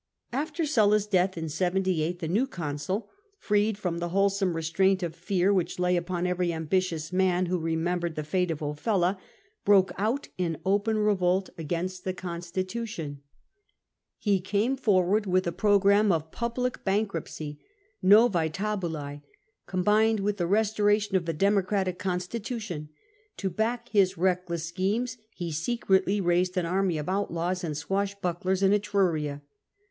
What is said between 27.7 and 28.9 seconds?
swash bucklers in